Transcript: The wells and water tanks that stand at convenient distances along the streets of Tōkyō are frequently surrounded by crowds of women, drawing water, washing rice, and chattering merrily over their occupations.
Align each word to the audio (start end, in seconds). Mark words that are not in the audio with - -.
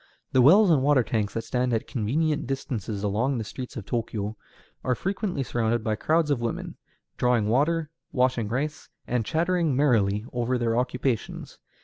The 0.31 0.41
wells 0.41 0.71
and 0.71 0.81
water 0.81 1.03
tanks 1.03 1.35
that 1.35 1.43
stand 1.43 1.73
at 1.73 1.85
convenient 1.85 2.47
distances 2.47 3.03
along 3.03 3.37
the 3.37 3.43
streets 3.43 3.77
of 3.77 3.85
Tōkyō 3.85 4.33
are 4.83 4.95
frequently 4.95 5.43
surrounded 5.43 5.83
by 5.83 5.95
crowds 5.95 6.31
of 6.31 6.41
women, 6.41 6.75
drawing 7.17 7.47
water, 7.47 7.91
washing 8.11 8.47
rice, 8.47 8.89
and 9.05 9.23
chattering 9.23 9.75
merrily 9.75 10.25
over 10.33 10.57
their 10.57 10.75
occupations. 10.75 11.59